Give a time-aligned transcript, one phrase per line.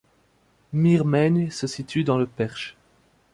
[0.73, 2.75] Miermaigne se situe dans le Perche.